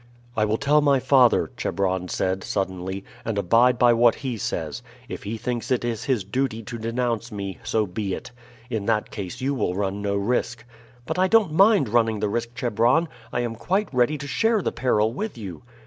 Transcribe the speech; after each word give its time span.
"I 0.35 0.45
will 0.45 0.57
tell 0.57 0.81
my 0.81 0.99
father," 0.99 1.51
Chebron 1.57 2.07
said 2.07 2.43
suddenly, 2.43 3.05
"and 3.23 3.37
abide 3.37 3.77
by 3.77 3.93
what 3.93 4.15
he 4.15 4.35
says. 4.35 4.81
If 5.07 5.21
he 5.25 5.37
thinks 5.37 5.69
it 5.69 5.83
his 5.83 6.23
duty 6.23 6.63
to 6.63 6.79
denounce 6.79 7.31
me, 7.31 7.59
so 7.63 7.85
be 7.85 8.15
it; 8.15 8.31
in 8.67 8.87
that 8.87 9.11
case 9.11 9.41
you 9.41 9.53
will 9.53 9.75
run 9.75 10.01
no 10.01 10.15
risk." 10.15 10.65
"But 11.05 11.19
I 11.19 11.27
don't 11.27 11.53
mind 11.53 11.87
running 11.87 12.19
the 12.19 12.29
risk, 12.29 12.55
Chebron; 12.55 13.09
I 13.31 13.41
am 13.41 13.53
quite 13.55 13.93
ready 13.93 14.17
to 14.17 14.25
share 14.25 14.63
the 14.63 14.71
peril 14.71 15.13
with 15.13 15.37
you." 15.37 15.61